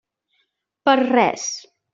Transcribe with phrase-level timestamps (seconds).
[0.89, 1.47] Per res.